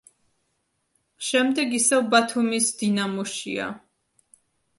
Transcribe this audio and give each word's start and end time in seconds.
შემდეგ 1.27 1.75
ისევ 1.81 2.01
ბათუმის 2.15 2.71
„დინამოშია“. 2.81 3.71